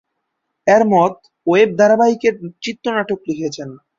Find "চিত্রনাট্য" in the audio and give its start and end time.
2.63-3.11